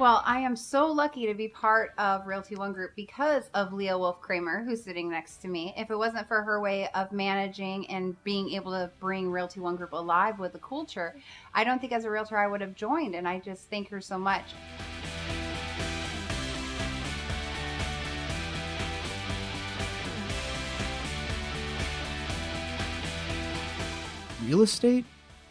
Well, 0.00 0.22
I 0.26 0.40
am 0.40 0.56
so 0.56 0.88
lucky 0.90 1.24
to 1.28 1.34
be 1.34 1.46
part 1.46 1.92
of 1.98 2.26
Realty 2.26 2.56
One 2.56 2.72
Group 2.72 2.96
because 2.96 3.44
of 3.54 3.72
Leah 3.72 3.96
Wolfe-Kramer, 3.96 4.64
who's 4.64 4.82
sitting 4.82 5.08
next 5.08 5.36
to 5.42 5.48
me. 5.48 5.72
If 5.76 5.88
it 5.88 5.96
wasn't 5.96 6.26
for 6.26 6.42
her 6.42 6.60
way 6.60 6.88
of 6.96 7.12
managing 7.12 7.88
and 7.88 8.22
being 8.24 8.50
able 8.50 8.72
to 8.72 8.90
bring 8.98 9.30
Realty 9.30 9.60
One 9.60 9.76
Group 9.76 9.92
alive 9.92 10.40
with 10.40 10.52
the 10.52 10.58
culture, 10.58 11.14
I 11.54 11.62
don't 11.62 11.80
think 11.80 11.92
as 11.92 12.04
a 12.04 12.10
realtor 12.10 12.36
I 12.36 12.48
would 12.48 12.60
have 12.60 12.74
joined. 12.74 13.14
And 13.14 13.28
I 13.28 13.38
just 13.38 13.70
thank 13.70 13.88
her 13.90 14.00
so 14.00 14.18
much. 14.18 14.42
Real 24.44 24.62
estate? 24.62 25.04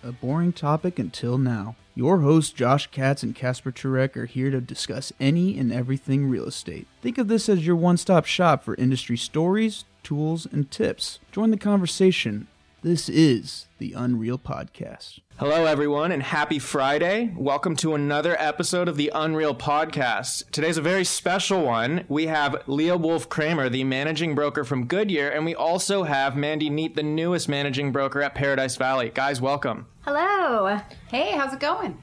A 0.04 0.12
boring 0.12 0.52
topic 0.52 1.00
until 1.00 1.38
now. 1.38 1.78
Your 1.96 2.22
hosts, 2.22 2.52
Josh 2.52 2.88
Katz 2.88 3.22
and 3.22 3.36
Casper 3.36 3.72
Turek, 3.72 4.18
are 4.18 4.26
here 4.26 4.50
to 4.50 4.60
discuss 4.60 5.14
any 5.20 5.60
and 5.60 5.72
everything 5.72 6.28
real 6.28 6.46
estate. 6.46 6.88
Think 7.04 7.20
of 7.20 7.28
this 7.28 7.48
as 7.48 7.68
your 7.68 7.76
one 7.76 7.98
stop 7.98 8.26
shop 8.26 8.64
for 8.64 8.74
industry 8.76 9.16
stories, 9.16 9.86
tools, 10.02 10.48
and 10.52 10.72
tips. 10.72 11.20
Join 11.32 11.52
the 11.52 11.58
conversation. 11.58 12.48
This 12.84 13.08
is 13.08 13.70
the 13.78 13.94
Unreal 13.94 14.38
Podcast. 14.38 15.22
Hello, 15.38 15.64
everyone, 15.66 16.12
and 16.12 16.22
happy 16.22 16.60
Friday. 16.60 17.34
Welcome 17.38 17.78
to 17.78 17.96
another 17.96 18.36
episode 18.38 18.90
of 18.90 18.98
the 18.98 19.09
Unreal 19.16 19.56
Podcast. 19.56 20.52
Today's 20.52 20.76
a 20.76 20.82
very 20.82 21.06
special 21.06 21.64
one. 21.64 22.04
We 22.09 22.28
have 22.28 22.62
Leah 22.68 22.98
Wolfe-Kramer, 22.98 23.70
the 23.70 23.86
managing 23.86 24.36
broker 24.36 24.66
from 24.66 24.88
Goodyear, 24.88 25.30
and 25.30 25.46
we 25.46 25.56
also 25.56 26.04
have 26.04 26.36
Mandy 26.36 26.70
Neat, 26.70 26.98
the 26.98 27.04
newest 27.04 27.48
managing 27.48 27.94
broker 27.94 28.22
at 28.22 28.36
Paradise 28.36 28.76
Valley. 28.76 29.14
Guys, 29.16 29.40
welcome. 29.40 29.88
Hello. 30.02 30.78
Hey, 31.08 31.31
how's 31.38 31.54
it 31.54 31.61
going? 31.61 31.98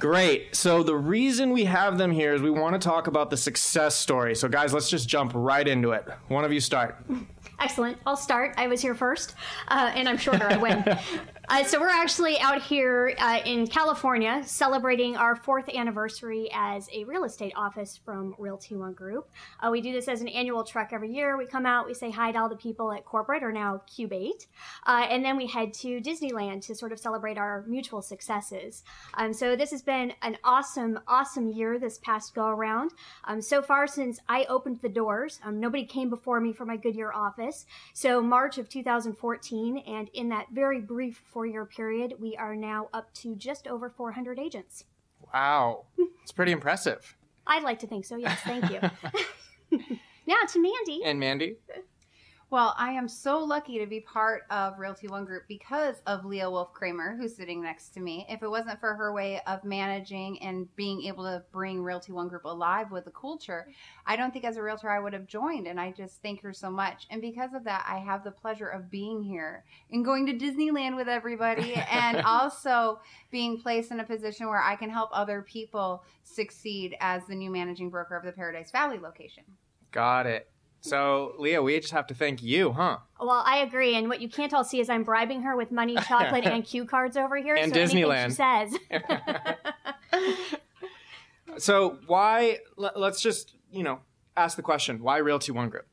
Great. 0.00 0.56
So, 0.56 0.82
the 0.82 0.96
reason 0.96 1.50
we 1.50 1.66
have 1.66 1.98
them 1.98 2.10
here 2.10 2.32
is 2.32 2.40
we 2.40 2.48
want 2.48 2.80
to 2.80 2.88
talk 2.88 3.08
about 3.08 3.28
the 3.28 3.36
success 3.36 3.94
story. 3.94 4.34
So, 4.34 4.48
guys, 4.48 4.72
let's 4.72 4.88
just 4.88 5.06
jump 5.06 5.32
right 5.34 5.68
into 5.68 5.92
it. 5.92 6.08
One 6.28 6.46
of 6.46 6.52
you 6.52 6.60
start. 6.60 6.96
Excellent. 7.60 7.98
I'll 8.06 8.16
start. 8.16 8.54
I 8.56 8.66
was 8.66 8.80
here 8.80 8.94
first, 8.94 9.34
uh, 9.68 9.92
and 9.94 10.08
I'm 10.08 10.18
shorter. 10.18 10.46
I 10.46 10.56
win. 10.56 10.84
Uh, 11.46 11.62
so 11.62 11.78
we're 11.78 11.88
actually 11.88 12.38
out 12.38 12.62
here 12.62 13.14
uh, 13.18 13.38
in 13.44 13.66
California 13.66 14.40
celebrating 14.46 15.14
our 15.14 15.36
fourth 15.36 15.68
anniversary 15.68 16.48
as 16.54 16.88
a 16.90 17.04
real 17.04 17.24
estate 17.24 17.52
office 17.54 18.00
from 18.02 18.34
Realty 18.38 18.74
One 18.74 18.94
Group. 18.94 19.28
Uh, 19.60 19.68
we 19.70 19.82
do 19.82 19.92
this 19.92 20.08
as 20.08 20.22
an 20.22 20.28
annual 20.28 20.64
trek 20.64 20.90
every 20.94 21.12
year. 21.12 21.36
We 21.36 21.44
come 21.44 21.66
out, 21.66 21.86
we 21.86 21.92
say 21.92 22.10
hi 22.10 22.32
to 22.32 22.38
all 22.38 22.48
the 22.48 22.56
people 22.56 22.92
at 22.92 23.04
corporate, 23.04 23.42
or 23.42 23.52
now 23.52 23.82
Cube 23.94 24.14
8, 24.14 24.46
uh, 24.86 25.06
and 25.10 25.22
then 25.22 25.36
we 25.36 25.46
head 25.46 25.74
to 25.74 26.00
Disneyland 26.00 26.64
to 26.66 26.74
sort 26.74 26.92
of 26.92 26.98
celebrate 26.98 27.36
our 27.36 27.62
mutual 27.66 28.00
successes. 28.00 28.82
Um, 29.12 29.34
so 29.34 29.54
this 29.54 29.70
has 29.70 29.82
been 29.82 30.14
an 30.22 30.38
awesome, 30.44 30.98
awesome 31.06 31.50
year 31.50 31.78
this 31.78 31.98
past 31.98 32.34
go 32.34 32.46
around. 32.46 32.92
Um, 33.24 33.42
so 33.42 33.60
far, 33.60 33.86
since 33.86 34.18
I 34.30 34.46
opened 34.48 34.80
the 34.80 34.88
doors, 34.88 35.40
um, 35.44 35.60
nobody 35.60 35.84
came 35.84 36.08
before 36.08 36.40
me 36.40 36.54
for 36.54 36.64
my 36.64 36.78
Goodyear 36.78 37.12
office. 37.12 37.66
So 37.92 38.22
March 38.22 38.56
of 38.56 38.70
2014, 38.70 39.78
and 39.86 40.08
in 40.14 40.30
that 40.30 40.46
very 40.50 40.80
brief 40.80 41.20
four 41.34 41.44
year 41.44 41.66
period, 41.66 42.14
we 42.20 42.36
are 42.36 42.54
now 42.54 42.88
up 42.94 43.12
to 43.12 43.34
just 43.34 43.66
over 43.66 43.90
400 43.90 44.38
agents. 44.38 44.84
Wow. 45.34 45.84
It's 46.22 46.32
pretty 46.32 46.52
impressive. 46.52 47.16
I'd 47.46 47.64
like 47.64 47.80
to 47.80 47.86
think 47.86 48.06
so, 48.06 48.16
yes. 48.16 48.38
Thank 48.44 48.70
you. 48.70 48.80
now 50.26 50.36
to 50.48 50.62
Mandy. 50.62 51.02
And 51.04 51.18
Mandy? 51.18 51.56
Well, 52.54 52.72
I 52.78 52.92
am 52.92 53.08
so 53.08 53.40
lucky 53.40 53.80
to 53.80 53.86
be 53.86 53.98
part 53.98 54.42
of 54.48 54.78
Realty 54.78 55.08
One 55.08 55.24
Group 55.24 55.42
because 55.48 55.96
of 56.06 56.24
Leah 56.24 56.48
Wolfe-Kramer, 56.48 57.16
who's 57.16 57.34
sitting 57.34 57.60
next 57.60 57.88
to 57.94 58.00
me. 58.00 58.26
If 58.28 58.44
it 58.44 58.48
wasn't 58.48 58.78
for 58.78 58.94
her 58.94 59.12
way 59.12 59.40
of 59.48 59.64
managing 59.64 60.40
and 60.40 60.68
being 60.76 61.02
able 61.02 61.24
to 61.24 61.42
bring 61.50 61.82
Realty 61.82 62.12
One 62.12 62.28
Group 62.28 62.44
alive 62.44 62.92
with 62.92 63.06
the 63.06 63.10
culture, 63.10 63.66
I 64.06 64.14
don't 64.14 64.32
think 64.32 64.44
as 64.44 64.56
a 64.56 64.62
realtor 64.62 64.88
I 64.88 65.00
would 65.00 65.14
have 65.14 65.26
joined. 65.26 65.66
And 65.66 65.80
I 65.80 65.90
just 65.90 66.22
thank 66.22 66.42
her 66.42 66.52
so 66.52 66.70
much. 66.70 67.08
And 67.10 67.20
because 67.20 67.54
of 67.54 67.64
that, 67.64 67.84
I 67.88 67.98
have 67.98 68.22
the 68.22 68.30
pleasure 68.30 68.68
of 68.68 68.88
being 68.88 69.20
here 69.20 69.64
and 69.90 70.04
going 70.04 70.24
to 70.26 70.32
Disneyland 70.32 70.94
with 70.94 71.08
everybody 71.08 71.74
and 71.90 72.18
also 72.18 73.00
being 73.32 73.58
placed 73.58 73.90
in 73.90 73.98
a 73.98 74.04
position 74.04 74.46
where 74.46 74.62
I 74.62 74.76
can 74.76 74.90
help 74.90 75.10
other 75.12 75.42
people 75.42 76.04
succeed 76.22 76.94
as 77.00 77.26
the 77.26 77.34
new 77.34 77.50
managing 77.50 77.90
broker 77.90 78.14
of 78.16 78.24
the 78.24 78.30
Paradise 78.30 78.70
Valley 78.70 79.00
location. 79.00 79.42
Got 79.90 80.26
it. 80.26 80.53
So, 80.86 81.32
Leah, 81.38 81.62
we 81.62 81.80
just 81.80 81.94
have 81.94 82.06
to 82.08 82.14
thank 82.14 82.42
you, 82.42 82.72
huh? 82.72 82.98
Well, 83.18 83.42
I 83.46 83.58
agree. 83.58 83.94
And 83.96 84.06
what 84.06 84.20
you 84.20 84.28
can't 84.28 84.52
all 84.52 84.64
see 84.64 84.80
is 84.80 84.90
I'm 84.90 85.02
bribing 85.02 85.40
her 85.40 85.56
with 85.56 85.72
money, 85.72 85.96
chocolate, 85.96 86.44
and 86.44 86.62
cue 86.70 86.84
cards 86.84 87.16
over 87.16 87.38
here. 87.38 87.54
And 87.54 87.72
so 87.72 87.80
Disneyland. 87.80 88.26
She 88.26 88.34
says. 88.34 88.76
So, 91.56 91.98
why, 92.08 92.58
let- 92.76 92.98
let's 92.98 93.20
just, 93.20 93.54
you 93.70 93.84
know, 93.84 94.00
ask 94.36 94.56
the 94.56 94.62
question 94.62 95.00
why 95.00 95.18
Realty 95.18 95.52
One 95.52 95.68
Group? 95.68 95.86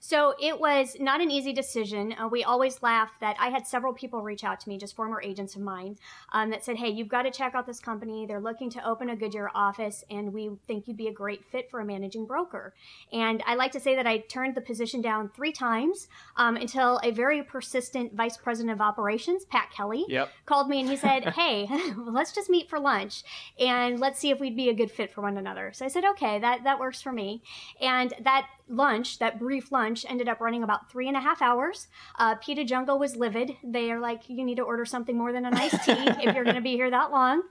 So 0.00 0.34
it 0.40 0.58
was 0.60 0.96
not 1.00 1.20
an 1.20 1.30
easy 1.30 1.52
decision. 1.52 2.14
Uh, 2.18 2.28
we 2.28 2.44
always 2.44 2.82
laugh 2.82 3.10
that 3.20 3.36
I 3.38 3.48
had 3.50 3.66
several 3.66 3.92
people 3.92 4.22
reach 4.22 4.44
out 4.44 4.60
to 4.60 4.68
me, 4.68 4.78
just 4.78 4.94
former 4.94 5.20
agents 5.20 5.56
of 5.56 5.62
mine, 5.62 5.96
um, 6.32 6.50
that 6.50 6.64
said, 6.64 6.76
"Hey, 6.76 6.88
you've 6.88 7.08
got 7.08 7.22
to 7.22 7.30
check 7.30 7.54
out 7.54 7.66
this 7.66 7.80
company. 7.80 8.26
They're 8.26 8.40
looking 8.40 8.70
to 8.70 8.86
open 8.86 9.10
a 9.10 9.16
Goodyear 9.16 9.50
office, 9.54 10.04
and 10.10 10.32
we 10.32 10.50
think 10.66 10.86
you'd 10.86 10.96
be 10.96 11.08
a 11.08 11.12
great 11.12 11.44
fit 11.44 11.70
for 11.70 11.80
a 11.80 11.84
managing 11.84 12.26
broker." 12.26 12.74
And 13.12 13.42
I 13.46 13.54
like 13.56 13.72
to 13.72 13.80
say 13.80 13.94
that 13.96 14.06
I 14.06 14.18
turned 14.18 14.54
the 14.54 14.60
position 14.60 15.00
down 15.00 15.30
three 15.30 15.52
times 15.52 16.08
um, 16.36 16.56
until 16.56 17.00
a 17.02 17.10
very 17.10 17.42
persistent 17.42 18.14
vice 18.14 18.36
president 18.36 18.72
of 18.74 18.80
operations, 18.80 19.44
Pat 19.44 19.70
Kelly, 19.72 20.04
Yep. 20.08 20.30
called 20.46 20.68
me 20.68 20.80
and 20.80 20.88
he 20.88 20.96
said, 20.96 21.24
"Hey, 21.34 21.68
let's 21.96 22.32
just 22.32 22.48
meet 22.50 22.68
for 22.70 22.78
lunch 22.78 23.24
and 23.58 23.98
let's 23.98 24.18
see 24.20 24.30
if 24.30 24.38
we'd 24.38 24.56
be 24.56 24.68
a 24.68 24.74
good 24.74 24.90
fit 24.90 25.12
for 25.12 25.22
one 25.22 25.36
another." 25.36 25.72
So 25.72 25.84
I 25.84 25.88
said, 25.88 26.04
"Okay, 26.04 26.38
that 26.38 26.62
that 26.64 26.78
works 26.78 27.02
for 27.02 27.12
me." 27.12 27.42
And 27.80 28.14
that 28.20 28.46
lunch, 28.68 29.18
that 29.18 29.38
brief 29.38 29.72
lunch, 29.72 29.87
ended 30.08 30.28
up 30.28 30.40
running 30.40 30.62
about 30.62 30.90
three 30.90 31.08
and 31.08 31.16
a 31.16 31.20
half 31.20 31.42
hours. 31.42 31.88
Uh, 32.18 32.34
Pita 32.36 32.64
Jungle 32.64 32.98
was 32.98 33.16
livid. 33.16 33.56
They 33.62 33.90
are 33.90 34.00
like, 34.00 34.28
"You 34.28 34.44
need 34.44 34.56
to 34.56 34.62
order 34.62 34.84
something 34.84 35.16
more 35.16 35.32
than 35.32 35.44
a 35.44 35.50
nice 35.50 35.72
tea 35.84 35.92
if 36.22 36.34
you're 36.34 36.44
going 36.44 36.56
to 36.56 36.60
be 36.62 36.76
here 36.76 36.90
that 36.90 37.10
long." 37.10 37.42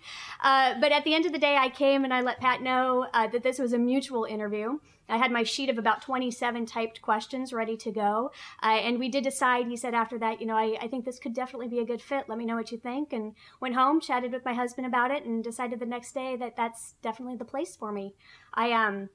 Uh, 0.42 0.76
but 0.80 0.92
at 0.92 1.04
the 1.04 1.14
end 1.14 1.26
of 1.26 1.32
the 1.32 1.40
day, 1.40 1.56
I 1.58 1.70
came 1.70 2.04
and 2.04 2.14
I 2.14 2.22
let 2.22 2.40
Pat 2.40 2.62
know 2.62 3.08
uh, 3.14 3.28
that 3.28 3.44
this 3.44 3.60
was 3.60 3.74
a 3.74 3.78
mutual 3.78 4.26
interview. 4.26 4.80
I 5.10 5.18
had 5.18 5.32
my 5.32 5.44
sheet 5.44 5.70
of 5.70 5.78
about 5.78 6.02
27 6.02 6.66
typed 6.66 7.02
questions 7.02 7.54
ready 7.54 7.78
to 7.78 7.92
go. 7.92 8.32
Uh, 8.62 8.68
and 8.68 9.00
we 9.00 9.10
did 9.10 9.24
decide, 9.24 9.68
he 9.68 9.78
said 9.78 9.94
after 9.94 10.18
that, 10.20 10.42
you 10.42 10.48
know, 10.48 10.58
I, 10.58 10.78
I 10.82 10.88
think 10.88 11.06
this 11.06 11.20
could 11.20 11.34
definitely 11.34 11.70
be 11.70 11.80
a 11.80 11.86
good 11.86 12.02
fit. 12.02 12.26
Let 12.28 12.38
me 12.38 12.46
know 12.46 12.56
what 12.56 12.72
you 12.72 12.78
think. 12.78 13.14
And 13.14 13.34
went 13.60 13.76
home, 13.76 14.02
chatted 14.02 14.34
with 14.34 14.46
my 14.46 14.54
husband 14.54 14.86
about 14.86 15.12
it, 15.12 15.24
and 15.24 15.44
decided 15.44 15.80
the 15.80 15.86
next 15.86 16.14
day 16.14 16.36
that 16.38 16.58
that's 16.58 16.96
definitely 17.02 17.38
the 17.38 17.46
place 17.46 17.76
for 17.76 17.92
me. 17.92 18.16
I, 18.54 18.72
um, 18.72 19.10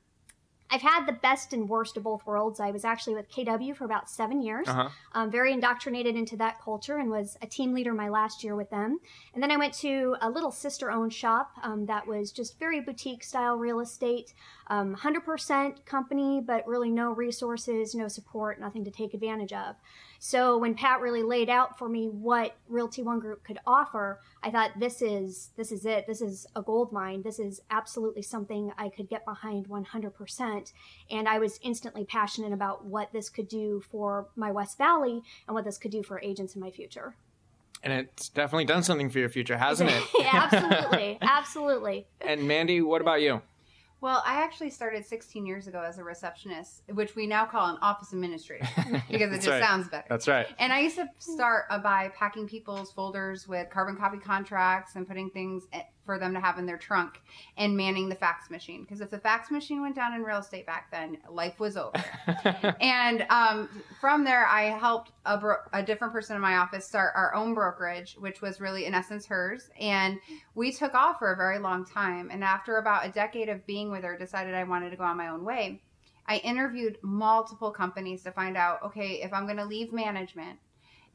I've 0.71 0.81
had 0.83 1.05
the 1.07 1.13
best 1.13 1.53
and 1.53 1.69
worst 1.69 1.99
of 1.99 2.05
both 2.05 2.25
worlds. 2.25 2.59
I 2.59 2.71
was 2.71 2.85
actually 2.85 3.15
with 3.15 3.31
KW 3.31 3.77
for 3.77 3.85
about 3.85 4.09
seven 4.09 4.41
years, 4.41 4.67
Uh 4.69 4.75
huh. 4.75 4.89
um, 5.13 5.31
very 5.31 5.53
indoctrinated 5.53 6.17
into 6.17 6.37
that 6.39 6.61
culture, 6.63 6.97
and 6.97 7.11
was 7.11 7.37
a 7.43 7.47
team 7.47 7.75
leader 7.75 7.93
my 7.93 8.09
last 8.09 8.43
year 8.43 8.57
with 8.57 8.71
them. 8.71 8.99
And 9.35 9.43
then 9.43 9.51
I 9.51 9.59
went 9.59 9.75
to 9.75 10.17
a 10.23 10.31
little 10.31 10.51
sister-owned 10.51 11.13
shop 11.13 11.53
um, 11.63 11.85
that 11.87 12.07
was 12.07 12.33
just 12.33 12.59
very 12.59 12.81
boutique-style 12.81 13.57
real 13.57 13.81
estate, 13.81 14.33
um, 14.69 14.97
100% 14.97 15.85
company, 15.85 16.41
but 16.41 16.67
really 16.67 16.91
no 16.91 17.13
resources, 17.13 17.95
no 17.95 18.09
support, 18.09 18.59
nothing 18.59 18.85
to 18.85 18.91
take 18.91 19.13
advantage 19.13 19.53
of. 19.53 19.77
So 20.25 20.57
when 20.57 20.77
Pat 20.77 21.01
really 21.01 21.25
laid 21.25 21.51
out 21.51 21.77
for 21.77 21.89
me 21.89 22.07
what 22.07 22.55
Realty 22.69 23.03
One 23.03 23.19
Group 23.19 23.43
could 23.43 23.59
offer, 23.67 24.21
I 24.41 24.53
thought 24.53 24.71
this 24.79 25.03
is 25.03 25.51
this 25.57 25.73
is 25.73 25.85
it. 25.85 26.07
This 26.07 26.21
is 26.21 26.47
a 26.55 26.63
gold 26.63 26.93
mine. 26.93 27.23
This 27.23 27.41
is 27.41 27.61
absolutely 27.73 28.23
something 28.23 28.71
I 28.79 28.89
could 28.89 29.09
get 29.09 29.25
behind 29.25 29.69
100%. 29.69 30.73
And 31.11 31.29
I 31.29 31.41
was 31.41 31.59
instantly 31.61 32.05
passionate 32.05 32.53
about 32.53 32.85
what 32.85 33.13
this 33.13 33.29
could 33.29 33.49
do 33.49 33.83
for 33.91 34.29
my 34.37 34.53
West 34.53 34.79
Valley 34.79 35.25
and 35.49 35.57
what 35.57 35.65
this 35.65 35.77
could 35.77 35.91
do 35.91 36.05
for 36.05 36.21
agents 36.21 36.55
in 36.55 36.61
my 36.61 36.71
future. 36.71 37.17
And 37.83 37.93
it's 37.93 38.29
definitely 38.29 38.67
done 38.67 38.85
something 38.85 39.11
for 39.11 39.19
your 39.19 39.29
future, 39.29 39.59
hasn't 39.59 39.91
it? 39.91 40.05
yeah, 40.21 40.49
absolutely, 40.53 41.19
absolutely. 41.21 42.07
and 42.21 42.47
Mandy, 42.47 42.81
what 42.81 43.01
about 43.01 43.23
you? 43.23 43.43
Well, 44.03 44.21
I 44.27 44.43
actually 44.43 44.71
started 44.71 45.07
16 45.07 45.47
years 45.47 45.69
ago 45.69 45.81
as 45.81 45.99
a 45.99 46.03
receptionist, 46.03 46.83
which 46.93 47.15
we 47.15 47.25
now 47.25 47.47
call 47.47 47.69
an 47.69 47.79
office 47.83 48.13
administrator 48.13 48.67
because 49.09 49.31
it 49.31 49.37
just 49.37 49.47
right. 49.47 49.63
sounds 49.63 49.89
better. 49.89 50.07
That's 50.09 50.27
right. 50.27 50.49
And 50.59 50.73
I 50.73 50.81
used 50.81 50.97
to 50.97 51.07
start 51.19 51.67
by 51.85 52.11
packing 52.17 52.49
people's 52.49 52.91
folders 52.91 53.47
with 53.47 53.71
carbon 53.71 53.97
copy 53.97 54.19
contracts 54.19 54.97
and 54.97 55.07
putting 55.07 55.31
things 55.31 55.69
for 56.05 56.19
them 56.19 56.35
to 56.35 56.41
have 56.41 56.59
in 56.59 56.67
their 56.67 56.77
trunk 56.77 57.21
and 57.57 57.77
manning 57.77 58.09
the 58.09 58.15
fax 58.15 58.51
machine. 58.51 58.83
Because 58.83 59.01
if 59.01 59.11
the 59.11 59.19
fax 59.19 59.51
machine 59.51 59.81
went 59.81 59.95
down 59.95 60.15
in 60.15 60.23
real 60.23 60.39
estate 60.39 60.67
back 60.67 60.91
then, 60.91 61.19
life 61.31 61.61
was 61.61 61.77
over. 61.77 61.93
and 62.81 63.25
um, 63.31 63.69
from 64.01 64.25
there, 64.25 64.47
I 64.47 64.65
helped 64.65 65.13
a, 65.25 65.39
bro- 65.39 65.63
a 65.73 65.83
different 65.83 66.13
person 66.13 66.37
in 66.37 66.43
my 66.43 66.57
office 66.57 66.87
start 66.87 67.13
our 67.15 67.35
own 67.35 67.55
brokerage, 67.55 68.17
which 68.19 68.43
was 68.43 68.61
really, 68.61 68.87
in 68.87 68.95
essence, 68.95 69.27
hers. 69.27 69.71
And 69.79 70.19
we 70.55 70.73
took 70.73 70.95
off 70.95 71.19
for 71.19 71.33
a 71.33 71.37
very 71.37 71.59
long 71.59 71.85
time. 71.85 72.31
And 72.31 72.43
after 72.43 72.79
about 72.79 73.07
a 73.07 73.11
decade 73.11 73.49
of 73.49 73.67
being 73.67 73.91
with 73.91 74.03
her, 74.03 74.19
decided 74.19 74.55
I 74.55 74.65
wanted 74.65 74.91
to 74.91 74.97
go 74.97 75.05
on 75.05 75.17
my 75.17 75.29
own 75.29 75.45
way. 75.45 75.83
I 76.27 76.37
interviewed 76.39 76.99
multiple 77.03 77.71
companies 77.71 78.23
to 78.23 78.33
find 78.33 78.57
out 78.57 78.83
okay, 78.85 79.21
if 79.23 79.33
I'm 79.33 79.45
going 79.45 79.57
to 79.57 79.65
leave 79.65 79.93
management 79.93 80.59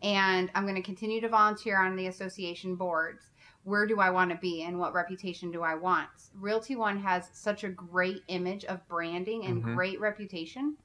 and 0.01 0.51
I'm 0.53 0.63
going 0.63 0.75
to 0.75 0.81
continue 0.81 1.21
to 1.21 1.29
volunteer 1.29 1.81
on 1.81 1.95
the 1.95 2.07
association 2.07 2.75
boards, 2.75 3.31
where 3.67 3.85
do 3.85 3.99
I 3.99 4.11
want 4.11 4.31
to 4.31 4.37
be 4.37 4.63
and 4.63 4.79
what 4.79 4.93
reputation 4.93 5.51
do 5.51 5.61
I 5.61 5.75
want? 5.75 6.07
Realty 6.33 6.77
One 6.77 6.97
has 6.99 7.29
such 7.33 7.65
a 7.65 7.69
great 7.69 8.21
image 8.29 8.63
of 8.63 8.87
branding 8.87 9.43
and 9.43 9.61
Mhm. 9.61 9.73
great 9.73 9.99
reputation. 9.99 10.77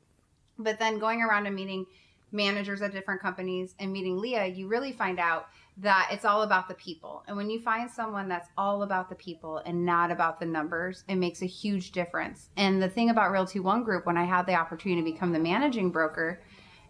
But 0.58 0.81
then 0.81 0.99
going 0.99 1.23
around 1.23 1.46
and 1.46 1.55
meeting 1.55 1.87
managers 2.32 2.82
at 2.82 2.90
different 2.90 3.20
companies 3.20 3.76
and 3.79 3.93
meeting 3.93 4.19
Leah, 4.19 4.46
you 4.46 4.67
really 4.67 4.90
find 4.90 5.20
out 5.20 5.46
that 5.76 6.08
it's 6.11 6.25
all 6.25 6.43
about 6.43 6.67
the 6.67 6.75
people. 6.75 7.23
And 7.29 7.37
when 7.37 7.50
you 7.50 7.61
find 7.61 7.88
someone 7.88 8.29
that's 8.29 8.49
all 8.58 8.82
about 8.82 9.08
the 9.08 9.14
people 9.14 9.58
and 9.58 9.87
not 9.87 10.11
about 10.11 10.40
the 10.40 10.46
numbers, 10.46 11.05
it 11.06 11.17
makes 11.17 11.40
a 11.40 11.46
huge 11.46 11.93
difference. 11.93 12.50
And 12.56 12.82
the 12.82 12.88
thing 12.88 13.11
about 13.11 13.31
Realty 13.31 13.61
One 13.61 13.84
Group, 13.84 14.06
when 14.06 14.19
I 14.19 14.25
had 14.25 14.46
the 14.46 14.56
opportunity 14.56 15.02
to 15.02 15.12
become 15.12 15.32
the 15.32 15.38
managing 15.38 15.90
broker, 15.90 16.43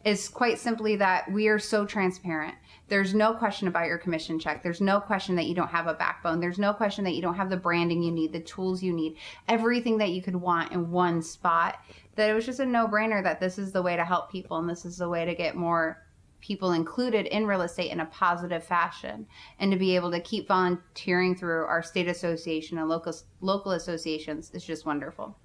is 0.05 0.29
quite 0.29 0.59
simply 0.59 0.97
that 0.97 1.31
we 1.31 1.49
are 1.49 1.59
so 1.59 1.87
transparent. 1.87 2.55
There's 2.89 3.15
no 3.15 3.35
question 3.35 3.69
about 3.69 3.87
your 3.87 3.99
commission 3.99 4.39
check. 4.39 4.63
There's 4.63 4.81
no 4.81 5.01
question 5.01 5.37
that 5.37 5.47
you 5.47 5.55
don't 5.55 5.69
have 5.69 5.87
a 5.87 5.95
backbone. 5.95 6.41
There's 6.41 6.59
no 6.59 6.73
question 6.73 7.05
that 7.05 7.15
you 7.15 7.23
don't 7.23 7.37
have 7.37 7.51
the 7.51 7.57
branding 7.57 8.03
you 8.03 8.11
need, 8.11 8.33
the 8.33 8.41
tools 8.41 8.83
you 8.83 8.93
need, 8.93 9.17
everything 9.49 9.99
that 9.99 10.11
you 10.11 10.21
could 10.21 10.37
want 10.37 10.73
in 10.73 10.91
one 10.91 11.23
spot. 11.23 11.79
That 12.17 12.29
it 12.29 12.35
was 12.35 12.45
just 12.45 12.61
a 12.61 12.67
no 12.67 12.87
brainer 12.87 13.23
that 13.23 13.41
this 13.41 13.59
is 13.59 13.73
the 13.73 13.83
way 13.83 13.97
to 13.97 14.05
help 14.05 14.31
people 14.31 14.59
and 14.59 14.69
this 14.69 14.85
is 14.85 14.99
the 14.99 15.09
way 15.09 15.25
to 15.25 15.35
get 15.35 15.57
more 15.57 16.03
people 16.41 16.73
included 16.73 17.27
in 17.27 17.47
real 17.47 17.63
estate 17.63 17.93
in 17.93 18.01
a 18.01 18.07
positive 18.07 18.65
fashion 18.65 19.27
and 19.61 19.71
to 19.71 19.79
be 19.79 19.95
able 19.95 20.11
to 20.11 20.21
keep 20.21 20.49
volunteering 20.49 21.37
through 21.37 21.65
our 21.65 21.83
state 21.83 22.09
association 22.09 22.79
and 22.79 22.89
local 22.89 23.15
local 23.41 23.73
associations 23.73 24.51
is 24.51 24.65
just 24.65 24.85
wonderful. 24.85 25.39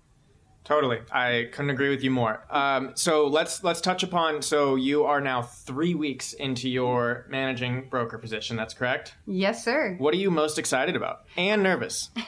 Totally, 0.68 1.00
I 1.14 1.48
couldn't 1.54 1.70
agree 1.70 1.90
with 1.90 2.04
you 2.04 2.12
more. 2.12 2.44
Um, 2.50 2.92
so 2.96 3.26
let's 3.28 3.64
let's 3.64 3.80
touch 3.80 4.04
upon. 4.04 4.42
So 4.42 4.76
you 4.76 5.06
are 5.06 5.22
now 5.22 5.42
three 5.42 5.96
weeks 5.96 6.34
into 6.34 6.70
your 6.70 7.26
managing 7.30 7.88
broker 7.88 8.18
position. 8.18 8.58
That's 8.58 8.74
correct. 8.74 9.16
Yes, 9.26 9.64
sir. 9.64 9.96
What 9.98 10.14
are 10.14 10.18
you 10.18 10.30
most 10.30 10.60
excited 10.60 10.98
about 10.98 11.22
and 11.38 11.64
nervous? 11.64 12.10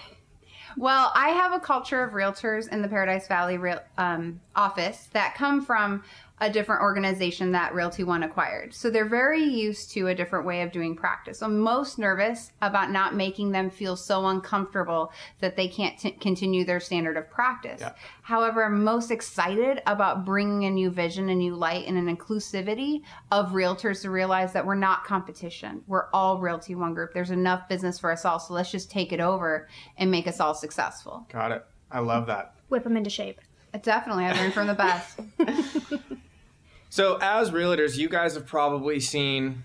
Well, 0.77 1.11
I 1.13 1.29
have 1.29 1.51
a 1.51 1.59
culture 1.59 2.03
of 2.03 2.13
realtors 2.13 2.71
in 2.71 2.81
the 2.81 2.87
Paradise 2.87 3.27
Valley 3.27 3.57
real, 3.57 3.81
um, 3.97 4.39
office 4.55 5.09
that 5.11 5.35
come 5.35 5.65
from 5.65 6.03
a 6.41 6.49
different 6.49 6.81
organization 6.81 7.51
that 7.51 7.73
Realty 7.73 8.03
One 8.03 8.23
acquired. 8.23 8.73
So 8.73 8.89
they're 8.89 9.05
very 9.05 9.43
used 9.43 9.91
to 9.91 10.07
a 10.07 10.15
different 10.15 10.45
way 10.45 10.61
of 10.61 10.71
doing 10.71 10.95
practice. 10.95 11.41
I'm 11.41 11.59
most 11.59 11.99
nervous 11.99 12.51
about 12.61 12.91
not 12.91 13.15
making 13.15 13.51
them 13.51 13.69
feel 13.69 13.95
so 13.95 14.25
uncomfortable 14.27 15.11
that 15.39 15.55
they 15.55 15.67
can't 15.67 15.99
t- 15.99 16.11
continue 16.11 16.63
their 16.63 16.79
standard 16.79 17.17
of 17.17 17.29
practice. 17.29 17.81
Yeah. 17.81 17.93
However, 18.21 18.63
I'm 18.63 18.83
most 18.83 19.11
excited 19.11 19.81
about 19.85 20.25
bringing 20.25 20.65
a 20.65 20.69
new 20.69 20.89
vision, 20.89 21.29
a 21.29 21.35
new 21.35 21.55
light, 21.55 21.87
and 21.87 21.97
an 21.97 22.15
inclusivity 22.15 23.01
of 23.31 23.49
realtors 23.49 24.01
to 24.03 24.09
realize 24.09 24.53
that 24.53 24.65
we're 24.65 24.75
not 24.75 25.03
competition. 25.03 25.83
We're 25.87 26.09
all 26.13 26.39
Realty 26.39 26.75
One 26.75 26.93
Group. 26.93 27.13
There's 27.13 27.31
enough 27.31 27.67
business 27.67 27.99
for 27.99 28.11
us 28.11 28.23
all. 28.23 28.39
So 28.39 28.53
let's 28.53 28.71
just 28.71 28.89
take 28.89 29.11
it 29.11 29.19
over 29.19 29.67
and 29.97 30.09
make 30.09 30.27
us 30.27 30.39
all 30.39 30.53
successful. 30.53 31.27
Got 31.31 31.51
it. 31.51 31.65
I 31.91 31.99
love 31.99 32.27
that. 32.27 32.53
Whip 32.69 32.83
them 32.83 32.95
into 32.95 33.09
shape. 33.09 33.41
Definitely. 33.81 34.25
I 34.25 34.33
learned 34.33 34.53
from 34.53 34.67
the 34.67 34.73
best. 34.73 35.19
So, 36.89 37.19
as 37.21 37.51
realtors, 37.51 37.97
you 37.97 38.09
guys 38.09 38.33
have 38.33 38.47
probably 38.47 38.99
seen 38.99 39.63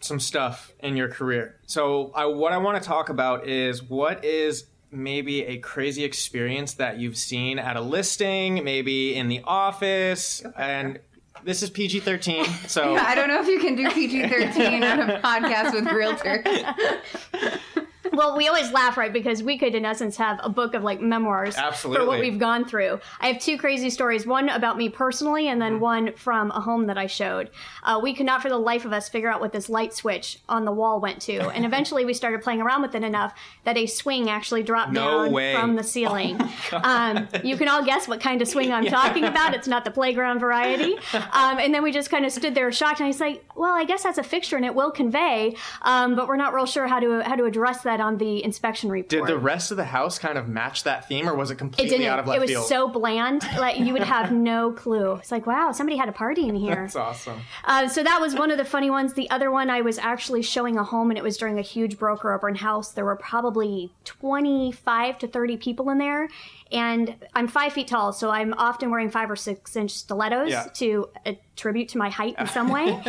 some 0.00 0.18
stuff 0.18 0.72
in 0.80 0.96
your 0.96 1.08
career. 1.08 1.56
So, 1.66 2.10
I, 2.14 2.26
what 2.26 2.52
I 2.52 2.58
want 2.58 2.82
to 2.82 2.86
talk 2.86 3.08
about 3.08 3.46
is 3.46 3.82
what 3.82 4.24
is 4.24 4.66
maybe 4.90 5.44
a 5.44 5.58
crazy 5.58 6.04
experience 6.04 6.74
that 6.74 6.98
you've 6.98 7.16
seen 7.16 7.58
at 7.58 7.76
a 7.76 7.80
listing, 7.80 8.62
maybe 8.64 9.14
in 9.14 9.28
the 9.28 9.40
office, 9.44 10.42
and 10.56 10.98
this 11.44 11.62
is 11.62 11.70
PG 11.70 12.00
13. 12.00 12.44
So, 12.66 12.92
yeah, 12.94 13.04
I 13.06 13.14
don't 13.14 13.28
know 13.28 13.40
if 13.40 13.48
you 13.48 13.60
can 13.60 13.76
do 13.76 13.90
PG 13.90 14.28
13 14.28 14.82
on 14.82 15.10
a 15.10 15.20
podcast 15.20 15.74
with 15.74 15.84
realtors. 15.86 17.60
Well, 18.14 18.36
we 18.36 18.48
always 18.48 18.70
laugh, 18.72 18.96
right? 18.96 19.12
Because 19.12 19.42
we 19.42 19.58
could, 19.58 19.74
in 19.74 19.84
essence, 19.84 20.16
have 20.16 20.38
a 20.42 20.48
book 20.48 20.74
of 20.74 20.82
like 20.82 21.00
memoirs 21.00 21.56
Absolutely. 21.56 22.00
for 22.04 22.06
what 22.08 22.20
we've 22.20 22.38
gone 22.38 22.64
through. 22.64 23.00
I 23.20 23.28
have 23.28 23.40
two 23.40 23.58
crazy 23.58 23.90
stories 23.90 24.26
one 24.26 24.48
about 24.48 24.76
me 24.76 24.88
personally, 24.88 25.48
and 25.48 25.60
then 25.60 25.80
one 25.80 26.12
from 26.14 26.50
a 26.52 26.60
home 26.60 26.86
that 26.86 26.98
I 26.98 27.06
showed. 27.06 27.50
Uh, 27.82 28.00
we 28.02 28.14
could 28.14 28.26
not 28.26 28.42
for 28.42 28.48
the 28.48 28.58
life 28.58 28.84
of 28.84 28.92
us 28.92 29.08
figure 29.08 29.28
out 29.30 29.40
what 29.40 29.52
this 29.52 29.68
light 29.68 29.92
switch 29.94 30.38
on 30.48 30.64
the 30.64 30.72
wall 30.72 31.00
went 31.00 31.20
to. 31.22 31.48
And 31.54 31.64
eventually 31.64 32.04
we 32.04 32.14
started 32.14 32.42
playing 32.42 32.60
around 32.60 32.82
with 32.82 32.94
it 32.96 33.04
enough 33.04 33.32
that 33.62 33.76
a 33.76 33.86
swing 33.86 34.28
actually 34.28 34.64
dropped 34.64 34.92
No 34.92 35.24
down 35.24 35.32
way. 35.32 35.54
from 35.54 35.76
the 35.76 35.84
ceiling. 35.84 36.40
um, 36.72 37.28
you 37.44 37.56
can 37.56 37.68
all 37.68 37.84
guess 37.84 38.08
what 38.08 38.20
kind 38.20 38.42
of 38.42 38.48
swing 38.48 38.72
I'm 38.72 38.84
talking 39.00 39.24
about. 39.24 39.54
It's 39.54 39.68
not 39.68 39.84
the 39.84 39.90
playground 39.92 40.40
variety. 40.40 40.96
Um, 41.12 41.58
and 41.58 41.72
then 41.72 41.82
we 41.84 41.92
just 41.92 42.10
kind 42.10 42.26
of 42.26 42.32
stood 42.32 42.54
there 42.54 42.70
shocked, 42.72 42.98
and 43.00 43.06
he's 43.06 43.20
like, 43.20 43.44
"Well, 43.54 43.72
I 43.72 43.84
guess 43.84 44.02
that's 44.02 44.18
a 44.18 44.22
fixture, 44.24 44.56
and 44.56 44.64
it 44.64 44.74
will 44.74 44.90
convey, 44.90 45.54
um, 45.82 46.16
but 46.16 46.26
we're 46.26 46.36
not 46.36 46.52
real 46.54 46.66
sure 46.66 46.86
how 46.88 46.98
to 46.98 47.20
how 47.22 47.36
to 47.36 47.44
address 47.44 47.82
that 47.82 48.00
on 48.04 48.18
the 48.18 48.44
inspection 48.44 48.90
report." 48.90 49.08
did 49.10 49.26
the 49.26 49.38
rest 49.38 49.70
of 49.70 49.76
the 49.76 49.84
house 49.84 50.18
kind 50.18 50.36
of 50.38 50.48
match 50.48 50.84
that 50.84 51.08
theme, 51.08 51.28
or 51.28 51.34
was 51.34 51.50
it 51.50 51.54
it 51.54 51.58
completely 51.58 51.88
didn't. 51.98 52.06
out 52.12 52.18
of 52.18 52.26
left 52.26 52.36
it 52.38 52.40
was 52.40 52.50
field? 52.50 52.66
so 52.66 52.88
bland, 52.88 53.42
like 53.58 53.78
you 53.78 53.92
would 53.92 54.02
have 54.02 54.30
no 54.32 54.72
clue. 54.72 55.14
It's 55.14 55.32
like, 55.32 55.46
wow, 55.46 55.72
somebody 55.72 55.96
had 55.96 56.08
a 56.08 56.12
party 56.12 56.48
in 56.48 56.54
here. 56.54 56.74
That's 56.74 56.96
awesome. 56.96 57.40
Uh, 57.64 57.88
so 57.88 58.02
that 58.02 58.20
was 58.20 58.34
one 58.34 58.50
of 58.50 58.58
the 58.58 58.64
funny 58.64 58.90
ones. 58.90 59.14
The 59.14 59.28
other 59.30 59.50
one, 59.50 59.70
I 59.70 59.80
was 59.80 59.98
actually 59.98 60.42
showing 60.42 60.76
a 60.76 60.84
home, 60.84 61.10
and 61.10 61.18
it 61.18 61.24
was 61.24 61.36
during 61.36 61.58
a 61.58 61.62
huge 61.62 61.98
broker 61.98 62.32
open 62.32 62.54
house. 62.54 62.90
There 62.92 63.04
were 63.04 63.16
probably 63.16 63.92
25 64.04 65.18
to 65.20 65.26
30 65.28 65.56
people 65.56 65.90
in 65.90 65.98
there, 65.98 66.28
and 66.72 67.14
I'm 67.34 67.48
five 67.48 67.72
feet 67.72 67.88
tall, 67.88 68.12
so 68.12 68.30
I'm 68.30 68.52
often 68.54 68.90
wearing 68.90 69.10
five 69.10 69.30
or 69.30 69.36
six 69.36 69.76
inch 69.76 69.90
stilettos 69.92 70.50
Yeah. 70.50 70.64
to 70.74 71.08
attribute 71.24 71.88
to 71.90 71.98
my 71.98 72.10
height 72.10 72.34
in 72.38 72.46
some 72.48 72.68
way. 72.76 73.00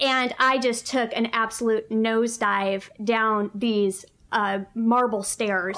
and 0.00 0.34
I 0.38 0.58
just 0.58 0.86
took 0.86 1.10
an 1.14 1.26
absolute 1.32 1.90
nosedive 1.90 2.88
down 3.04 3.50
these. 3.54 4.04
Uh, 4.32 4.60
marble 4.74 5.22
stairs, 5.22 5.76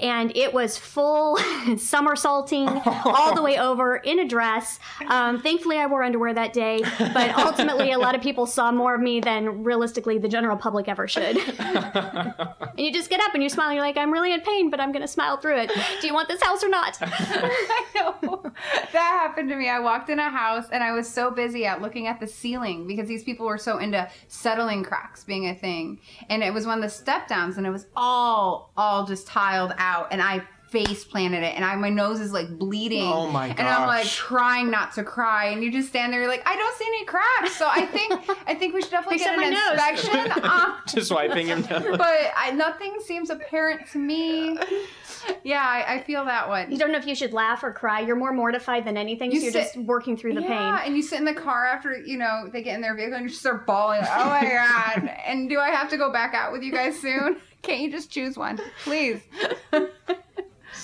and 0.00 0.30
it 0.36 0.54
was 0.54 0.78
full 0.78 1.36
somersaulting 1.76 2.68
all 3.04 3.34
the 3.34 3.42
way 3.42 3.58
over 3.58 3.96
in 3.96 4.20
a 4.20 4.28
dress. 4.28 4.78
Um, 5.08 5.42
thankfully, 5.42 5.78
I 5.78 5.86
wore 5.86 6.04
underwear 6.04 6.32
that 6.32 6.52
day, 6.52 6.80
but 6.98 7.34
ultimately, 7.36 7.90
a 7.90 7.98
lot 7.98 8.14
of 8.14 8.20
people 8.22 8.46
saw 8.46 8.70
more 8.70 8.94
of 8.94 9.00
me 9.00 9.18
than 9.18 9.64
realistically 9.64 10.18
the 10.18 10.28
general 10.28 10.56
public 10.56 10.86
ever 10.88 11.08
should. 11.08 11.36
and 11.36 12.78
you 12.78 12.92
just 12.92 13.10
get 13.10 13.20
up 13.20 13.34
and 13.34 13.42
you 13.42 13.48
smile. 13.48 13.70
And 13.70 13.76
you're 13.76 13.84
like, 13.84 13.96
I'm 13.96 14.12
really 14.12 14.32
in 14.32 14.40
pain, 14.40 14.70
but 14.70 14.78
I'm 14.80 14.92
going 14.92 15.02
to 15.02 15.08
smile 15.08 15.36
through 15.38 15.58
it. 15.58 15.72
Do 16.00 16.06
you 16.06 16.14
want 16.14 16.28
this 16.28 16.40
house 16.42 16.62
or 16.62 16.68
not? 16.68 16.96
I 17.00 17.84
know. 17.94 18.42
That 18.92 19.18
happened 19.20 19.48
to 19.48 19.56
me. 19.56 19.68
I 19.68 19.80
walked 19.80 20.10
in 20.10 20.18
a 20.18 20.30
house 20.30 20.66
and 20.70 20.82
I 20.82 20.92
was 20.92 21.08
so 21.08 21.30
busy 21.30 21.66
out 21.66 21.82
looking 21.82 22.06
at 22.06 22.20
the 22.20 22.26
ceiling 22.26 22.86
because 22.86 23.08
these 23.08 23.24
people 23.24 23.46
were 23.46 23.58
so 23.58 23.78
into 23.78 24.08
settling 24.28 24.84
cracks 24.84 25.24
being 25.24 25.48
a 25.48 25.54
thing. 25.54 25.98
And 26.30 26.42
it 26.42 26.54
was 26.54 26.66
one 26.66 26.78
of 26.78 26.82
the 26.82 26.90
step 26.90 27.28
downs 27.28 27.56
and 27.56 27.66
it 27.66 27.70
was 27.70 27.86
all 27.96 28.72
all 28.76 29.06
just 29.06 29.26
tiled 29.26 29.72
out 29.78 30.08
and 30.12 30.22
I 30.22 30.42
face 30.84 31.04
planted 31.04 31.42
it 31.42 31.54
and 31.54 31.64
I 31.64 31.74
my 31.76 31.88
nose 31.90 32.20
is 32.20 32.32
like 32.32 32.48
bleeding. 32.58 33.02
Oh 33.04 33.30
my 33.30 33.48
And 33.48 33.60
I'm 33.66 33.86
like 33.86 34.06
trying 34.06 34.70
not 34.70 34.92
to 34.94 35.04
cry 35.04 35.46
and 35.46 35.62
you 35.64 35.72
just 35.72 35.88
stand 35.88 36.12
there 36.12 36.20
you're 36.20 36.28
like, 36.28 36.42
I 36.46 36.54
don't 36.56 36.76
see 36.76 36.84
any 36.86 37.04
cracks. 37.04 37.56
So 37.56 37.66
I 37.70 37.86
think 37.86 38.12
I 38.46 38.54
think 38.54 38.74
we 38.74 38.82
should 38.82 38.90
definitely 38.90 39.16
Except 39.16 39.38
get 39.38 39.48
an 39.48 39.54
my 39.54 39.74
nose. 39.74 39.96
inspection. 39.96 40.44
Um, 40.44 40.74
Just 40.88 41.10
wiping 41.12 41.46
him 41.46 41.62
down. 41.62 41.96
but 41.96 42.32
I, 42.36 42.50
nothing 42.54 42.96
seems 43.04 43.30
apparent 43.30 43.88
to 43.92 43.98
me. 43.98 44.58
Yeah, 45.42 45.60
I, 45.64 45.94
I 45.96 46.02
feel 46.02 46.24
that 46.26 46.48
one. 46.48 46.70
You 46.70 46.78
don't 46.78 46.92
know 46.92 46.98
if 46.98 47.06
you 47.06 47.14
should 47.14 47.32
laugh 47.32 47.62
or 47.64 47.72
cry. 47.72 48.00
You're 48.00 48.14
more 48.16 48.32
mortified 48.32 48.84
than 48.84 48.96
anything, 48.96 49.32
You 49.32 49.38
so 49.40 49.44
you're 49.44 49.52
sit- 49.52 49.62
just 49.62 49.76
working 49.78 50.16
through 50.16 50.34
the 50.34 50.42
yeah, 50.42 50.78
pain. 50.78 50.86
and 50.88 50.96
you 50.96 51.02
sit 51.02 51.18
in 51.18 51.24
the 51.24 51.34
car 51.34 51.64
after 51.66 51.96
you 51.98 52.16
know 52.18 52.48
they 52.52 52.62
get 52.62 52.74
in 52.76 52.80
their 52.80 52.94
vehicle 52.94 53.14
and 53.16 53.24
you 53.24 53.28
just 53.30 53.40
start 53.40 53.66
bawling. 53.66 54.00
Like, 54.02 54.10
oh 54.16 54.26
my 54.26 54.42
god! 54.96 55.10
and 55.26 55.48
do 55.48 55.58
I 55.58 55.70
have 55.70 55.88
to 55.90 55.96
go 55.96 56.12
back 56.12 56.34
out 56.34 56.52
with 56.52 56.62
you 56.62 56.70
guys 56.72 56.98
soon? 56.98 57.36
Can't 57.62 57.80
you 57.80 57.90
just 57.90 58.10
choose 58.10 58.36
one, 58.36 58.60
please? 58.84 59.20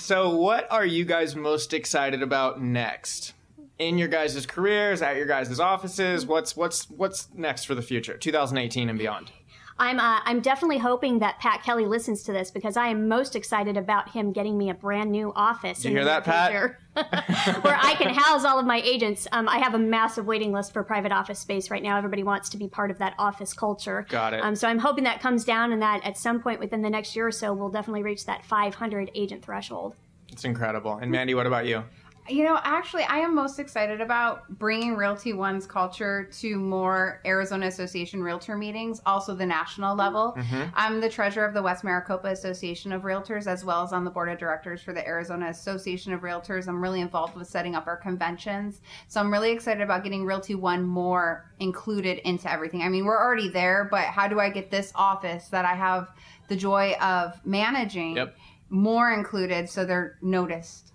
So, 0.03 0.35
what 0.35 0.69
are 0.69 0.85
you 0.85 1.05
guys 1.05 1.33
most 1.33 1.73
excited 1.73 2.21
about 2.21 2.61
next? 2.61 3.33
In 3.79 3.97
your 3.97 4.09
guys' 4.09 4.45
careers, 4.45 5.01
at 5.01 5.15
your 5.15 5.25
guys' 5.25 5.61
offices, 5.61 6.25
what's 6.25 6.57
what's 6.57 6.89
what's 6.89 7.29
next 7.33 7.63
for 7.63 7.73
the 7.73 7.81
future, 7.81 8.17
2018 8.17 8.89
and 8.89 8.99
beyond? 8.99 9.31
I'm 9.77 9.99
uh, 9.99 10.19
I'm 10.23 10.39
definitely 10.39 10.77
hoping 10.77 11.19
that 11.19 11.39
Pat 11.39 11.63
Kelly 11.63 11.85
listens 11.85 12.23
to 12.23 12.33
this 12.33 12.51
because 12.51 12.77
I 12.77 12.87
am 12.87 13.07
most 13.07 13.35
excited 13.35 13.77
about 13.77 14.09
him 14.09 14.31
getting 14.31 14.57
me 14.57 14.69
a 14.69 14.73
brand 14.73 15.11
new 15.11 15.33
office. 15.35 15.83
You 15.83 15.89
in 15.89 15.97
hear 15.97 16.05
that, 16.05 16.23
Pat? 16.23 16.51
Where 16.93 17.77
I 17.81 17.95
can 17.95 18.13
house 18.13 18.45
all 18.45 18.59
of 18.59 18.67
my 18.67 18.79
agents. 18.81 19.27
Um, 19.31 19.49
I 19.49 19.57
have 19.57 19.73
a 19.73 19.79
massive 19.79 20.27
waiting 20.27 20.51
list 20.51 20.73
for 20.73 20.83
private 20.83 21.11
office 21.11 21.39
space 21.39 21.71
right 21.71 21.81
now. 21.81 21.97
Everybody 21.97 22.23
wants 22.23 22.49
to 22.49 22.57
be 22.57 22.67
part 22.67 22.91
of 22.91 22.99
that 22.99 23.15
office 23.17 23.53
culture. 23.53 24.05
Got 24.09 24.35
it. 24.35 24.43
Um, 24.43 24.55
so 24.55 24.67
I'm 24.67 24.77
hoping 24.77 25.05
that 25.05 25.19
comes 25.19 25.43
down 25.43 25.71
and 25.71 25.81
that 25.81 26.05
at 26.05 26.17
some 26.17 26.39
point 26.39 26.59
within 26.59 26.83
the 26.83 26.89
next 26.91 27.15
year 27.15 27.27
or 27.27 27.31
so, 27.31 27.51
we'll 27.53 27.69
definitely 27.69 28.03
reach 28.03 28.27
that 28.27 28.45
500 28.45 29.09
agent 29.15 29.43
threshold. 29.43 29.95
It's 30.31 30.45
incredible. 30.45 30.95
And 30.95 31.11
Mandy, 31.11 31.33
what 31.33 31.47
about 31.47 31.65
you? 31.65 31.83
You 32.29 32.45
know, 32.45 32.57
actually, 32.63 33.03
I 33.03 33.17
am 33.17 33.35
most 33.35 33.59
excited 33.59 33.99
about 33.99 34.57
bringing 34.57 34.95
Realty 34.95 35.33
One's 35.33 35.67
culture 35.67 36.29
to 36.39 36.57
more 36.57 37.19
Arizona 37.25 37.67
Association 37.67 38.23
Realtor 38.23 38.55
meetings, 38.55 39.01
also 39.05 39.35
the 39.35 39.45
national 39.45 39.95
level. 39.95 40.33
Mm-hmm. 40.37 40.53
Mm-hmm. 40.53 40.69
I'm 40.75 41.01
the 41.01 41.09
treasurer 41.09 41.45
of 41.45 41.53
the 41.53 41.61
West 41.61 41.83
Maricopa 41.83 42.27
Association 42.27 42.93
of 42.93 43.01
Realtors, 43.01 43.47
as 43.47 43.65
well 43.65 43.83
as 43.83 43.91
on 43.91 44.05
the 44.05 44.11
board 44.11 44.29
of 44.29 44.37
directors 44.37 44.81
for 44.81 44.93
the 44.93 45.05
Arizona 45.05 45.47
Association 45.49 46.13
of 46.13 46.21
Realtors. 46.21 46.67
I'm 46.67 46.81
really 46.81 47.01
involved 47.01 47.35
with 47.35 47.47
setting 47.47 47.75
up 47.75 47.87
our 47.87 47.97
conventions. 47.97 48.81
So 49.07 49.19
I'm 49.19 49.31
really 49.31 49.51
excited 49.51 49.81
about 49.81 50.03
getting 50.03 50.25
Realty 50.25 50.55
One 50.55 50.83
more 50.83 51.51
included 51.59 52.19
into 52.19 52.51
everything. 52.51 52.83
I 52.83 52.89
mean, 52.89 53.05
we're 53.05 53.19
already 53.19 53.49
there, 53.49 53.87
but 53.89 54.05
how 54.05 54.27
do 54.27 54.39
I 54.39 54.49
get 54.49 54.71
this 54.71 54.91
office 54.95 55.47
that 55.49 55.65
I 55.65 55.73
have 55.73 56.09
the 56.47 56.55
joy 56.55 56.93
of 57.01 57.45
managing 57.45 58.15
Yep. 58.15 58.35
more 58.69 59.11
included 59.11 59.69
so 59.69 59.85
they're 59.85 60.17
noticed? 60.21 60.91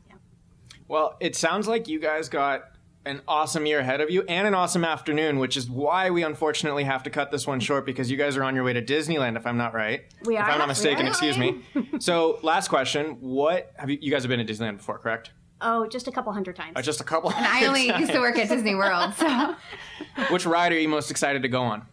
Well, 0.89 1.17
it 1.21 1.37
sounds 1.37 1.69
like 1.69 1.87
you 1.87 2.01
guys 2.01 2.29
got 2.29 2.65
an 3.05 3.23
awesome 3.29 3.65
year 3.65 3.79
ahead 3.81 4.01
of 4.01 4.11
you 4.11 4.23
and 4.29 4.47
an 4.47 4.55
awesome 4.55 4.85
afternoon, 4.85 5.39
which 5.39 5.57
is 5.57 5.71
why 5.71 6.11
we 6.11 6.23
unfortunately 6.23 6.85
have 6.85 7.03
to 7.05 7.11
cut 7.11 7.31
this 7.31 7.47
one 7.47 7.61
short 7.61 7.87
because 7.87 8.11
you 8.11 8.17
guys 8.17 8.37
are 8.37 8.43
on 8.43 8.55
your 8.55 8.65
way 8.65 8.73
to 8.73 8.83
Disneyland, 8.83 9.37
if 9.37 9.47
I'm 9.47 9.57
not 9.57 9.73
right. 9.75 10.05
We 10.25 10.37
If 10.37 10.43
are. 10.43 10.51
I'm 10.51 10.59
not 10.59 10.69
mistaken, 10.69 11.07
excuse 11.07 11.39
me. 11.39 11.63
so, 12.01 12.39
last 12.43 12.69
question: 12.69 13.17
What 13.21 13.73
have 13.77 13.89
you? 13.91 13.99
You 14.01 14.11
guys 14.11 14.23
have 14.25 14.29
been 14.31 14.45
to 14.45 14.53
Disneyland 14.53 14.79
before, 14.79 14.99
correct? 14.99 15.31
Oh, 15.61 15.87
just 15.89 16.07
a 16.07 16.13
couple 16.13 16.33
hundred 16.33 16.55
times. 16.57 16.73
Uh, 16.77 16.83
just 16.83 17.01
a 17.01 17.05
couple. 17.05 17.33
I 17.35 17.67
only 17.67 17.89
used 17.99 18.13
to 18.13 18.21
work 18.21 18.39
at 18.39 18.49
Disney 18.49 18.75
World, 18.75 19.13
so. 19.15 19.57
Which 20.31 20.47
ride 20.47 20.73
are 20.73 20.79
you 20.79 20.89
most 20.89 21.11
excited 21.11 21.43
to 21.43 21.49
go 21.49 21.63
on? 21.63 21.87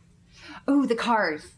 Ooh, 0.69 0.85
the 0.85 0.95
cars. 0.95 1.54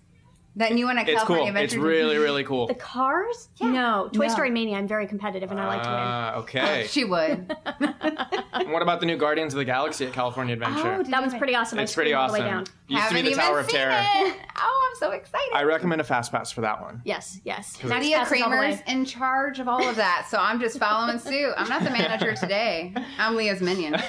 That 0.58 0.74
new 0.74 0.86
one 0.86 0.98
at 0.98 1.08
It's 1.08 1.16
California 1.18 1.44
cool. 1.44 1.48
Adventure. 1.50 1.76
It's 1.78 1.84
really, 1.84 2.18
really 2.18 2.44
cool. 2.44 2.68
the 2.68 2.74
cars? 2.74 3.50
Yeah. 3.58 3.68
No. 3.70 4.10
Toy 4.12 4.26
No. 4.26 4.34
Story 4.34 4.50
Mania, 4.50 4.78
I'm 4.78 4.88
very 4.88 5.06
competitive 5.08 5.52
and 5.52 5.60
I 5.60 5.68
like 5.68 5.84
to 5.84 5.90
win. 5.90 5.98
Ah, 6.00 6.36
okay. 6.38 6.86
She 6.90 7.04
would. 7.06 7.56
And 7.66 8.72
what 8.74 8.82
about 8.82 9.00
the 9.00 9.06
new 9.06 9.18
Guardians 9.18 9.54
of 9.54 9.60
the 9.60 9.66
Galaxy 9.66 10.06
at 10.08 10.14
California 10.14 10.54
Adventure? 10.54 10.98
Oh, 11.00 11.04
That 11.04 11.22
one's 11.22 11.36
pretty 11.36 11.56
awesome. 11.56 11.78
it's 11.80 11.92
I 11.94 11.96
pretty 11.96 12.12
screamed 12.12 12.22
all 12.22 12.28
the 12.28 12.34
awesome. 12.34 12.46
way 12.46 12.52
down. 12.52 12.66
Used 12.90 13.08
to 13.10 13.14
be 13.14 13.22
the 13.22 13.30
even 13.32 13.40
Tower 13.44 13.60
of 13.60 13.68
Terror. 13.68 13.92
it. 13.94 14.36
Oh, 14.58 14.90
I'm 14.92 14.98
so 15.00 15.12
excited. 15.12 15.54
I 15.54 15.64
recommend 15.64 16.02
a 16.02 16.04
fast 16.04 16.32
pass 16.32 16.52
for 16.52 16.62
that 16.62 16.82
one. 16.82 17.02
Yes, 17.06 17.40
yes. 17.44 17.78
Nadia 17.84 18.18
Passes 18.18 18.42
all 18.42 18.50
the 18.50 18.56
Kramer's 18.58 18.80
in 18.88 19.06
charge 19.06 19.60
of 19.60 19.68
all 19.68 19.88
of 19.88 19.96
that, 19.98 20.28
so 20.32 20.38
I'm 20.40 20.60
just 20.60 20.80
following 20.80 21.20
suit. 21.20 21.54
I'm 21.56 21.70
not 21.70 21.84
the 21.84 21.92
manager 21.92 22.34
today. 22.36 22.94
I'm 23.20 23.36
Leah's 23.36 23.62
minion. 23.62 23.96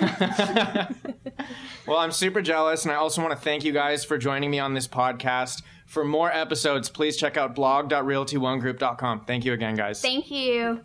Well, 1.86 1.96
I'm 1.98 2.12
super 2.12 2.42
jealous, 2.42 2.84
and 2.84 2.92
I 2.92 2.96
also 2.96 3.22
want 3.22 3.32
to 3.32 3.42
thank 3.42 3.64
you 3.64 3.72
guys 3.72 4.04
for 4.04 4.18
joining 4.18 4.50
me 4.50 4.58
on 4.58 4.74
this 4.74 4.86
podcast. 4.86 5.62
For 5.88 6.04
more 6.04 6.30
episodes, 6.30 6.90
please 6.90 7.16
check 7.16 7.38
out 7.38 7.54
blog.realty1group.com. 7.54 9.24
Thank 9.24 9.46
you 9.46 9.54
again, 9.54 9.74
guys. 9.74 10.02
Thank 10.02 10.30
you. 10.30 10.82